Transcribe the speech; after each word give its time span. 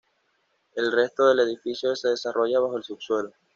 El 0.73 0.91
resto 0.91 1.27
del 1.29 1.41
edificio 1.41 1.95
se 1.95 2.07
desarrolla 2.09 2.59
bajo 2.59 2.75
el 2.75 2.83
subsuelo. 2.83 3.33